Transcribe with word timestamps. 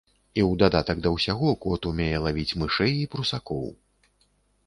І 0.37 0.41
ў 0.43 0.51
дадатак 0.61 1.01
да 1.05 1.09
ўсяго 1.15 1.51
кот 1.65 1.85
умее 1.89 2.21
лавіць 2.23 2.57
мышэй 2.61 2.93
і 3.01 3.05
прусакоў. 3.13 3.67